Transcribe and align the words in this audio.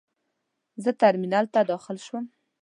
زه 0.83 0.91
ترمینل 1.01 1.45
ته 1.53 1.61
داخل 1.71 1.97
شوم. 2.05 2.25